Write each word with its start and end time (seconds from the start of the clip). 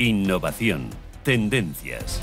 Innovación. 0.00 0.88
Tendencias. 1.24 2.18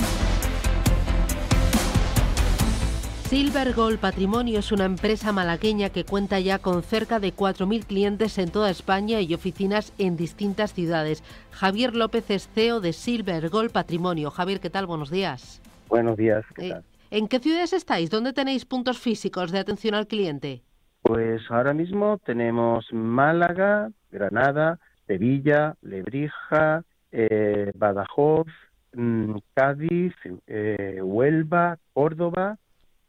Silver 3.29 3.73
Gold 3.75 3.99
Patrimonio 3.99 4.57
es 4.57 4.71
una 4.71 4.85
empresa 4.85 5.31
malagueña 5.31 5.91
que 5.91 6.03
cuenta 6.03 6.39
ya 6.39 6.57
con 6.57 6.81
cerca 6.81 7.19
de 7.19 7.35
4.000 7.35 7.85
clientes 7.85 8.39
en 8.39 8.49
toda 8.49 8.71
España 8.71 9.21
y 9.21 9.31
oficinas 9.35 9.93
en 9.99 10.17
distintas 10.17 10.73
ciudades. 10.73 11.23
Javier 11.51 11.95
López 11.95 12.31
es 12.31 12.47
CEO 12.47 12.81
de 12.81 12.93
Silver 12.93 13.47
Gold 13.49 13.71
Patrimonio. 13.71 14.31
Javier, 14.31 14.59
¿qué 14.59 14.71
tal? 14.71 14.87
Buenos 14.87 15.11
días. 15.11 15.61
Buenos 15.87 16.17
días. 16.17 16.43
¿qué 16.55 16.69
Eh, 16.69 16.71
tal? 16.71 16.83
¿En 17.11 17.27
qué 17.27 17.37
ciudades 17.39 17.73
estáis? 17.73 18.09
¿Dónde 18.09 18.33
tenéis 18.33 18.65
puntos 18.65 18.97
físicos 18.97 19.51
de 19.51 19.59
atención 19.59 19.93
al 19.93 20.07
cliente? 20.07 20.63
Pues 21.03 21.41
ahora 21.51 21.75
mismo 21.75 22.17
tenemos 22.25 22.91
Málaga, 22.91 23.91
Granada, 24.09 24.79
Sevilla, 25.05 25.75
Lebrija, 25.83 26.81
eh, 27.11 27.71
Badajoz, 27.75 28.47
mm, 28.93 29.35
Cádiz, 29.53 30.13
eh, 30.47 30.99
Huelva, 31.01 31.77
Córdoba, 31.93 32.57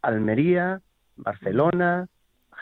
Almería, 0.02 0.80
Barcelona, 1.16 2.06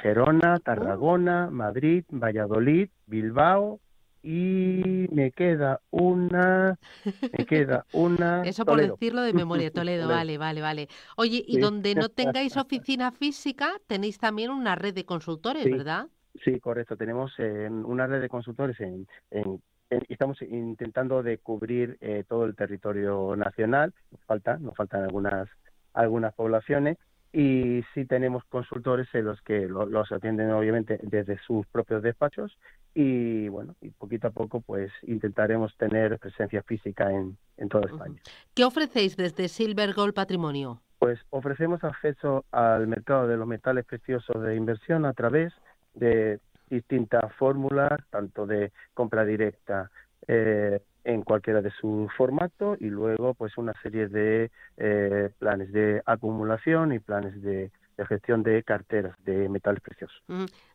Gerona, 0.03 0.59
Tarragona, 0.61 1.49
Madrid, 1.51 2.05
Valladolid, 2.11 2.89
Bilbao 3.07 3.81
y 4.23 5.07
me 5.13 5.31
queda 5.31 5.81
una, 5.91 6.77
me 7.05 7.47
queda 7.47 7.87
una. 7.93 8.43
Eso 8.45 8.65
por 8.65 8.75
Toledo. 8.75 8.95
decirlo 8.95 9.23
de 9.23 9.33
memoria, 9.33 9.71
Toledo. 9.71 10.09
Vale, 10.09 10.37
vale, 10.39 10.61
vale. 10.61 10.89
Oye, 11.17 11.45
y 11.47 11.55
Sí. 11.55 11.61
donde 11.61 11.95
no 11.95 12.09
tengáis 12.43 12.57
oficina 12.57 13.13
física, 13.13 13.71
tenéis 13.87 14.19
también 14.19 14.51
una 14.51 14.75
red 14.75 14.95
de 14.95 15.05
consultores, 15.05 15.63
Sí. 15.63 15.71
¿verdad? 15.71 16.09
Sí, 16.45 16.59
correcto. 16.61 16.97
Tenemos 16.97 17.33
eh, 17.39 17.69
una 17.71 18.07
red 18.07 18.21
de 18.21 18.29
consultores 18.29 18.79
en- 18.81 19.07
en- 19.31 19.63
estamos 19.91 20.41
intentando 20.43 21.23
de 21.23 21.39
cubrir 21.39 21.97
eh, 22.01 22.25
todo 22.29 22.45
el 22.45 22.57
territorio 22.57 23.37
nacional. 23.37 23.93
Nos 24.11 24.21
falta, 24.25 24.59
nos 24.59 24.75
faltan 24.77 25.05
algunas 25.05 25.49
algunas 25.95 26.35
poblaciones 26.35 26.99
y 27.33 27.83
sí 27.95 28.05
tenemos 28.05 28.45
consultores 28.45 29.09
en 29.15 29.25
los 29.25 29.41
que 29.43 29.67
lo- 29.67 29.87
los 29.87 30.13
atienden 30.13 30.51
obviamente 30.51 30.99
desde 31.03 31.39
sus 31.39 31.67
propios 31.69 32.03
despachos 32.03 32.59
y 32.95 33.49
bueno, 33.49 33.75
y 33.81 33.91
poquito 33.91 34.29
a 34.29 34.31
poco 34.31 34.61
pues 34.61 34.91
intentaremos 35.03 35.75
tener 35.77 36.19
presencia 36.19 36.63
física 36.63 37.11
en, 37.11 37.37
en 37.57 37.69
toda. 37.69 37.91
España. 37.91 38.21
¿Qué 38.55 38.65
ofrecéis 38.65 39.17
desde 39.17 39.49
Silver 39.49 39.95
Gold 39.95 40.15
Patrimonio? 40.15 40.81
Pues 40.99 41.19
ofrecemos 41.31 41.83
acceso 41.85 42.45
al 42.53 42.87
mercado 42.87 43.27
de 43.27 43.37
los 43.37 43.47
metales 43.47 43.85
preciosos 43.85 44.43
de 44.43 44.55
inversión 44.57 45.05
a 45.07 45.13
través 45.13 45.53
de 45.95 46.41
distintas 46.69 47.33
fórmulas, 47.35 48.01
tanto 48.11 48.47
de 48.47 48.73
compra 48.95 49.25
directa 49.25 49.91
eh, 50.27 50.81
en 51.05 51.23
cualquiera 51.23 51.63
de 51.63 51.71
sus 51.71 52.13
formatos 52.15 52.79
y 52.81 52.91
luego 52.91 53.35
pues 53.35 53.57
una 53.59 53.73
serie 53.83 54.09
de 54.09 54.51
eh, 54.77 55.31
planes 55.39 55.73
de 55.73 56.03
acumulación 56.05 56.93
y 56.93 56.99
planes 56.99 57.41
de, 57.43 57.71
de 57.97 58.07
gestión 58.07 58.43
de 58.43 58.63
carteras 58.63 59.17
de 59.25 59.49
metales 59.49 59.81
preciosos. 59.81 60.23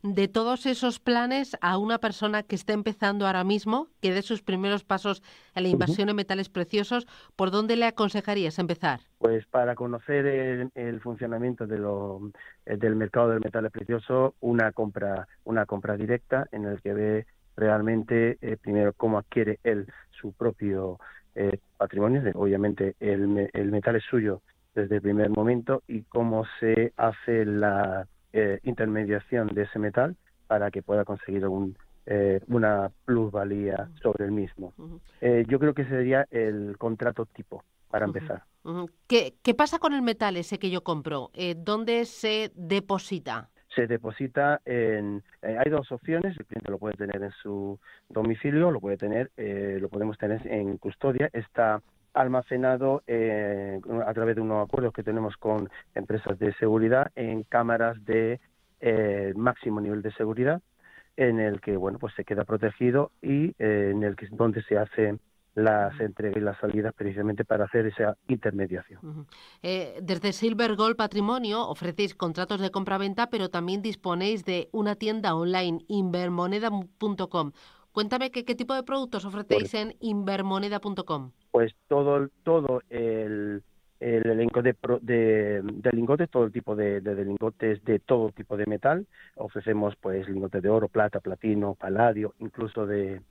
De 0.02 0.28
todos 0.28 0.66
esos 0.66 1.00
planes, 1.00 1.56
a 1.62 1.78
una 1.78 2.00
persona 2.00 2.44
que 2.44 2.56
está 2.56 2.74
empezando 2.74 3.28
ahora 3.28 3.44
mismo, 3.44 3.88
que 4.02 4.12
dé 4.12 4.22
sus 4.22 4.42
primeros 4.42 4.84
pasos 4.84 5.22
en 5.56 5.64
la 5.64 5.70
inversión 5.70 6.10
en 6.10 6.16
metales 6.16 6.50
preciosos, 6.50 7.08
¿por 7.36 7.52
dónde 7.52 7.76
le 7.76 7.86
aconsejarías 7.86 8.58
empezar? 8.60 9.02
Pues 9.20 9.46
para 9.48 9.76
conocer 9.76 10.26
el, 10.26 10.72
el 10.74 11.00
funcionamiento 11.02 11.68
de 11.68 11.78
lo- 11.78 12.32
eh, 12.66 12.78
del 12.78 12.96
mercado 12.96 13.30
del 13.30 13.42
metal 13.42 13.70
precioso, 13.70 14.36
una 14.40 14.72
compra, 14.72 15.28
una 15.44 15.66
compra 15.66 15.96
directa 15.98 16.48
en 16.52 16.66
el 16.66 16.82
que 16.82 16.94
ve 16.94 17.26
realmente 17.56 18.38
eh, 18.42 18.58
primero 18.60 18.94
cómo 18.94 19.20
adquiere 19.20 19.60
él 19.64 19.86
su 20.10 20.32
propio 20.34 21.00
eh, 21.36 21.60
patrimonio, 21.78 22.22
de- 22.24 22.32
obviamente 22.34 22.96
el, 23.00 23.50
el 23.54 23.72
metal 23.72 23.96
es 23.96 24.04
suyo 24.10 24.42
desde 24.74 24.96
el 24.96 25.02
primer 25.02 25.30
momento 25.30 25.84
y 25.88 26.04
cómo 26.04 26.46
se 26.60 26.94
hace 26.98 27.46
la 27.46 28.08
eh, 28.34 28.60
intermediación 28.64 29.48
de 29.48 29.64
ese 29.64 29.80
metal 29.80 30.16
para 30.48 30.72
que 30.72 30.82
pueda 30.82 31.06
conseguir 31.06 31.46
un, 31.48 31.78
eh, 32.06 32.42
una 32.48 32.92
plusvalía 33.06 33.90
sobre 34.02 34.26
el 34.26 34.32
mismo. 34.32 34.74
Eh, 35.22 35.46
yo 35.48 35.60
creo 35.60 35.74
que 35.74 35.86
sería 35.86 36.28
el 36.32 36.78
contrato 36.78 37.26
tipo 37.26 37.64
para 37.90 38.06
empezar. 38.06 38.44
ujú. 38.64 38.90
¿Qué, 39.08 39.36
qué 39.44 39.54
pasa 39.54 39.80
con 39.80 39.94
el 39.94 40.02
metal 40.02 40.38
ese 40.38 40.60
que 40.60 40.70
yo 40.70 40.84
compro? 40.84 41.30
Eh, 41.34 41.56
¿Dónde 41.58 42.06
se 42.06 42.52
deposita? 42.56 43.50
se 43.76 43.88
deposita 43.88 44.60
en 44.66 45.24
eh, 45.42 45.58
hay 45.58 45.72
dos 45.72 45.90
opciones 45.94 46.38
el 46.38 46.46
cliente 46.46 46.70
lo 46.70 46.78
puede 46.78 46.96
tener 46.96 47.24
en 47.24 47.32
su 47.42 47.80
domicilio 48.10 48.70
lo 48.70 48.82
puede 48.82 48.98
tener 48.98 49.32
eh, 49.38 49.78
lo 49.80 49.88
podemos 49.88 50.18
tener 50.18 50.46
en 50.46 50.78
custodia 50.78 51.30
está 51.32 51.82
almacenado 52.14 53.04
eh, 53.08 53.80
a 54.06 54.14
través 54.14 54.36
de 54.36 54.42
unos 54.42 54.68
acuerdos 54.68 54.94
que 54.94 55.04
tenemos 55.04 55.36
con 55.38 55.70
empresas 55.96 56.38
de 56.40 56.54
seguridad 56.56 57.12
en 57.16 57.44
cámaras 57.44 58.04
de 58.06 58.40
eh, 58.80 59.34
máximo 59.36 59.80
nivel 59.80 60.02
de 60.02 60.12
seguridad 60.14 60.62
en 61.18 61.40
el 61.40 61.62
que 61.62 61.78
bueno 61.78 62.00
pues 62.00 62.14
se 62.16 62.24
queda 62.24 62.46
protegido 62.46 63.12
y 63.22 63.54
eh, 63.60 63.92
en 63.92 64.04
el 64.04 64.16
que 64.16 64.28
donde 64.32 64.64
se 64.64 64.78
hace 64.78 65.18
las 65.54 66.00
entregas 66.00 66.38
y 66.38 66.40
las 66.40 66.58
salidas 66.60 66.94
precisamente 66.94 67.44
para 67.44 67.66
hacer 67.66 67.86
esa 67.86 68.16
intermediación. 68.28 69.28
Eh, 69.62 70.00
desde 70.02 70.32
Silver 70.32 70.76
Gold 70.76 70.96
Patrimonio 70.96 71.68
ofrecéis 71.68 72.16
contratos 72.16 72.62
de 72.62 72.72
compra-venta, 72.72 73.30
pero 73.30 73.50
también 73.50 73.82
disponéis 73.82 74.46
de 74.46 74.70
una 74.72 74.96
tienda 74.96 75.36
online, 75.36 75.80
invermoneda.com. 75.90 77.52
Cuéntame 77.92 78.32
qué, 78.32 78.46
qué 78.46 78.56
tipo 78.56 78.74
de 78.74 78.84
productos 78.84 79.26
ofrecéis 79.26 79.74
en 79.74 79.96
invermoneda.com. 80.00 81.32
pues 81.52 81.74
todo 81.88 82.30
todo 82.44 82.82
el, 82.90 83.64
el 84.02 84.28
elenco 84.28 84.64
de, 84.64 84.76
de, 85.02 85.62
de 85.64 85.92
lingotes, 85.92 86.30
todo 86.30 86.46
el 86.46 86.52
tipo 86.52 86.76
de, 86.76 87.02
lingotes 87.24 87.84
de 87.86 88.00
todo 88.00 88.32
tipo 88.32 88.58
de 88.58 88.66
metal. 88.66 89.06
Ofrecemos 89.36 89.96
pues 90.02 90.28
lingotes 90.28 90.64
de 90.64 90.70
oro, 90.70 90.88
plata, 90.88 91.20
platino, 91.20 91.76
paladio, 91.76 92.34
incluso 92.40 92.88
de, 92.88 93.22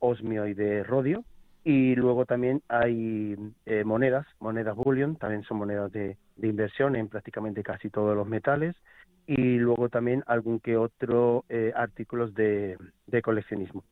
osmio 0.00 0.46
y 0.48 0.54
de 0.54 0.82
rodio. 0.82 1.24
Y 1.62 1.94
luego 1.94 2.26
también 2.26 2.60
hay 2.68 3.36
eh, 3.66 3.84
monedas, 3.84 4.26
monedas 4.40 4.76
bullion, 4.76 5.16
también 5.16 5.44
son 5.44 5.58
monedas 5.58 5.90
de, 5.92 6.18
inversión 6.42 6.96
en 6.96 7.08
prácticamente 7.08 7.62
casi 7.62 7.88
todos 7.88 8.16
los 8.16 8.26
metales. 8.26 8.74
Y 9.28 9.58
luego 9.58 9.88
también 9.88 10.24
algún 10.26 10.58
que 10.58 10.76
otro 10.76 11.44
eh, 11.48 11.72
artículos 11.74 12.34
de, 12.34 12.76
coleccionismo. 13.22 13.84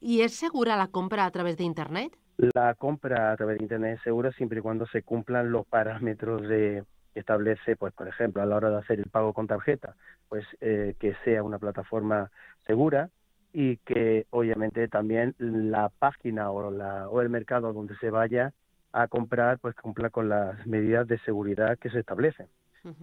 ¿Y 0.00 0.22
es 0.22 0.34
segura 0.34 0.76
la 0.76 0.88
compra 0.88 1.26
a 1.26 1.30
través 1.30 1.58
de 1.58 1.64
Internet? 1.64 2.16
La 2.54 2.74
compra 2.74 3.32
a 3.32 3.36
través 3.36 3.58
de 3.58 3.64
Internet 3.64 3.98
es 3.98 4.02
segura 4.02 4.32
siempre 4.32 4.60
y 4.60 4.62
cuando 4.62 4.86
se 4.86 5.02
cumplan 5.02 5.52
los 5.52 5.66
parámetros 5.66 6.40
de 6.48 6.84
que 7.12 7.20
establece, 7.20 7.76
pues 7.76 7.92
por 7.92 8.08
ejemplo, 8.08 8.40
a 8.40 8.46
la 8.46 8.56
hora 8.56 8.70
de 8.70 8.78
hacer 8.78 8.98
el 8.98 9.10
pago 9.10 9.34
con 9.34 9.46
tarjeta, 9.46 9.94
pues 10.30 10.46
eh, 10.62 10.94
que 10.98 11.14
sea 11.22 11.42
una 11.42 11.58
plataforma 11.58 12.30
segura 12.66 13.10
y 13.52 13.76
que 13.78 14.26
obviamente 14.30 14.88
también 14.88 15.34
la 15.38 15.90
página 15.90 16.50
o, 16.50 16.70
la, 16.70 17.10
o 17.10 17.20
el 17.20 17.28
mercado 17.28 17.74
donde 17.74 17.94
se 17.96 18.08
vaya 18.08 18.54
a 18.92 19.06
comprar, 19.08 19.58
pues 19.58 19.74
cumpla 19.74 20.08
con 20.08 20.30
las 20.30 20.66
medidas 20.66 21.06
de 21.08 21.18
seguridad 21.18 21.78
que 21.78 21.90
se 21.90 21.98
establecen. 21.98 22.46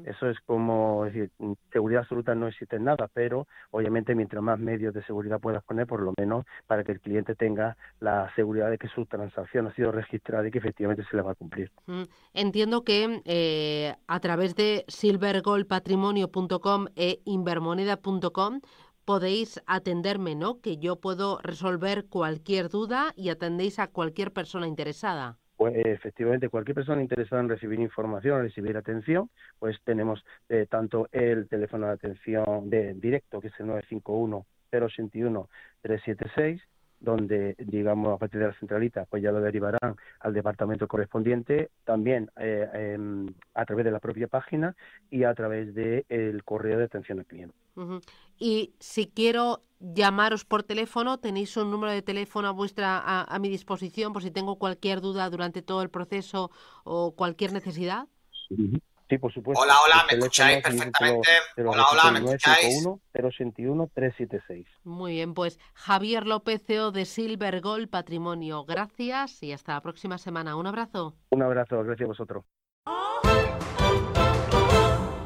Eso 0.05 0.29
es 0.29 0.39
como, 0.41 1.05
es 1.05 1.13
decir, 1.13 1.31
mm, 1.39 1.53
seguridad 1.71 2.01
absoluta 2.01 2.35
no 2.35 2.47
existe 2.47 2.77
en 2.77 2.85
nada, 2.85 3.09
pero 3.13 3.47
obviamente 3.71 4.15
mientras 4.15 4.43
más 4.43 4.59
medios 4.59 4.93
de 4.93 5.03
seguridad 5.03 5.39
puedas 5.39 5.63
poner, 5.63 5.87
por 5.87 6.01
lo 6.01 6.13
menos 6.17 6.45
para 6.65 6.83
que 6.83 6.93
el 6.93 6.99
cliente 6.99 7.35
tenga 7.35 7.77
la 7.99 8.33
seguridad 8.35 8.69
de 8.69 8.77
que 8.77 8.87
su 8.87 9.05
transacción 9.05 9.67
ha 9.67 9.75
sido 9.75 9.91
registrada 9.91 10.47
y 10.47 10.51
que 10.51 10.59
efectivamente 10.59 11.03
se 11.09 11.15
le 11.15 11.23
va 11.23 11.31
a 11.31 11.35
cumplir. 11.35 11.71
Entiendo 12.33 12.83
que 12.83 13.21
eh, 13.25 13.95
a 14.07 14.19
través 14.19 14.55
de 14.55 14.85
silvergoldpatrimonio.com 14.87 16.87
e 16.95 17.21
invermoneda.com 17.25 18.61
podéis 19.05 19.61
atenderme, 19.67 20.35
¿no? 20.35 20.59
Que 20.59 20.77
yo 20.77 20.97
puedo 20.97 21.39
resolver 21.41 22.07
cualquier 22.07 22.67
duda 22.67 23.13
y 23.15 23.29
atendéis 23.29 23.79
a 23.79 23.87
cualquier 23.87 24.33
persona 24.33 24.67
interesada. 24.67 25.37
Pues 25.57 25.75
efectivamente, 25.75 26.49
cualquier 26.49 26.75
persona 26.75 27.01
interesada 27.01 27.41
en 27.41 27.49
recibir 27.49 27.79
información, 27.79 28.43
recibir 28.43 28.77
atención, 28.77 29.29
pues 29.57 29.77
tenemos 29.83 30.23
eh, 30.49 30.67
tanto 30.69 31.09
el 31.11 31.49
teléfono 31.49 31.87
de 31.87 31.93
atención 31.93 32.69
de 32.69 32.93
directo, 32.93 33.41
que 33.41 33.47
es 33.47 33.59
el 33.59 33.65
951 33.67 34.45
081 34.71 35.49
376, 35.81 36.61
donde, 36.99 37.55
digamos, 37.59 38.13
a 38.13 38.17
partir 38.17 38.39
de 38.39 38.47
la 38.47 38.53
centralita, 38.53 39.05
pues 39.05 39.21
ya 39.23 39.31
lo 39.31 39.41
derivarán 39.41 39.95
al 40.19 40.33
departamento 40.33 40.87
correspondiente, 40.87 41.69
también 41.83 42.31
eh, 42.37 42.67
em, 42.73 43.27
a 43.53 43.65
través 43.65 43.85
de 43.85 43.91
la 43.91 43.99
propia 43.99 44.27
página 44.27 44.75
y 45.09 45.23
a 45.23 45.33
través 45.33 45.73
del 45.73 46.43
correo 46.43 46.77
de 46.77 46.85
atención 46.85 47.19
al 47.19 47.25
cliente. 47.25 47.55
Y 48.39 48.73
si 48.79 49.07
quiero 49.07 49.61
llamaros 49.79 50.45
por 50.45 50.63
teléfono, 50.63 51.19
tenéis 51.19 51.55
un 51.57 51.69
número 51.69 51.91
de 51.91 52.01
teléfono 52.01 52.47
a 52.47 52.51
vuestra 52.51 52.97
a, 52.97 53.23
a 53.23 53.39
mi 53.39 53.49
disposición 53.49 54.13
por 54.13 54.23
si 54.23 54.31
tengo 54.31 54.57
cualquier 54.57 55.01
duda 55.01 55.29
durante 55.29 55.61
todo 55.61 55.83
el 55.83 55.89
proceso 55.89 56.49
o 56.83 57.13
cualquier 57.15 57.53
necesidad. 57.53 58.07
Sí, 58.47 58.81
por 59.17 59.33
supuesto. 59.33 59.63
Hola, 59.63 59.75
hola, 59.85 60.05
¿me 60.11 60.17
escucháis 60.17 60.61
perfectamente? 60.61 61.29
Hola, 61.57 61.85
hola, 61.91 62.11
¿me 62.11 62.19
escucháis? 62.19 62.85
081 63.13 63.89
376 63.93 64.67
Muy 64.83 65.13
bien, 65.13 65.33
pues 65.33 65.59
Javier 65.73 66.27
López, 66.27 66.61
CEO 66.65 66.91
de 66.91 67.05
Silver 67.05 67.61
Gold 67.61 67.89
Patrimonio. 67.89 68.65
Gracias 68.65 69.41
y 69.41 69.53
hasta 69.53 69.73
la 69.75 69.81
próxima 69.81 70.17
semana. 70.17 70.57
Un 70.57 70.67
abrazo. 70.67 71.15
Un 71.29 71.41
abrazo, 71.41 71.81
gracias 71.83 72.05
a 72.05 72.09
vosotros. 72.09 72.43